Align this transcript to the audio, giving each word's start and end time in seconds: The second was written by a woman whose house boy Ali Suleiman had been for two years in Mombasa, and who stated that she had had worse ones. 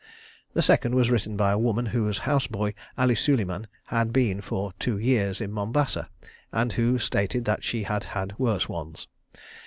The 0.55 0.63
second 0.63 0.95
was 0.95 1.11
written 1.11 1.37
by 1.37 1.51
a 1.51 1.59
woman 1.59 1.85
whose 1.85 2.17
house 2.25 2.47
boy 2.47 2.73
Ali 2.97 3.13
Suleiman 3.13 3.67
had 3.85 4.11
been 4.11 4.41
for 4.41 4.73
two 4.79 4.97
years 4.97 5.39
in 5.39 5.51
Mombasa, 5.51 6.09
and 6.51 6.73
who 6.73 6.97
stated 6.97 7.45
that 7.45 7.63
she 7.63 7.83
had 7.83 8.05
had 8.05 8.39
worse 8.39 8.67
ones. 8.67 9.07